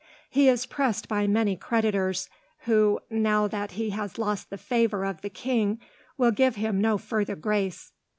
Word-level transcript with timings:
He 0.31 0.49
is 0.49 0.65
pressed 0.65 1.07
by 1.07 1.27
many 1.27 1.55
creditors, 1.55 2.27
who, 2.61 3.01
now 3.11 3.47
that 3.47 3.73
he 3.73 3.91
has 3.91 4.17
lost 4.17 4.49
the 4.49 4.57
favour 4.57 5.05
of 5.05 5.21
the 5.21 5.29
king, 5.29 5.79
will 6.17 6.31
give 6.31 6.55
him 6.55 6.81
no 6.81 6.97
further 6.97 7.35
grace. 7.35 7.91